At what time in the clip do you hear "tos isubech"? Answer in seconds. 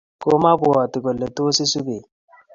1.35-2.07